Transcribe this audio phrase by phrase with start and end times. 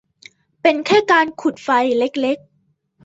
[0.61, 2.49] เป็นแค่การขุดไฟเล็ก ๆ